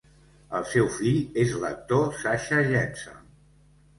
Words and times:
El 0.59 0.63
seu 0.69 0.87
fill 0.93 1.19
és 1.43 1.51
l'actor 1.65 2.09
Sasha 2.21 2.65
Jenson. 2.71 3.23